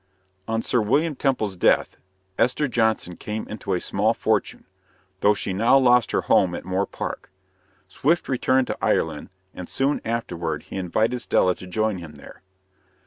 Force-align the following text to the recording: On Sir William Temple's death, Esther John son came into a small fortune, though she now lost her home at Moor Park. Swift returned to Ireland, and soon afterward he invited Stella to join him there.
On 0.47 0.63
Sir 0.63 0.81
William 0.81 1.15
Temple's 1.15 1.55
death, 1.55 1.95
Esther 2.39 2.65
John 2.67 2.97
son 2.97 3.17
came 3.17 3.47
into 3.47 3.75
a 3.75 3.79
small 3.79 4.15
fortune, 4.15 4.65
though 5.19 5.35
she 5.35 5.53
now 5.53 5.77
lost 5.77 6.09
her 6.09 6.21
home 6.21 6.55
at 6.55 6.65
Moor 6.65 6.87
Park. 6.87 7.29
Swift 7.87 8.27
returned 8.27 8.65
to 8.65 8.77
Ireland, 8.81 9.29
and 9.53 9.69
soon 9.69 10.01
afterward 10.03 10.63
he 10.63 10.75
invited 10.75 11.21
Stella 11.21 11.53
to 11.53 11.67
join 11.67 11.99
him 11.99 12.13
there. 12.13 12.41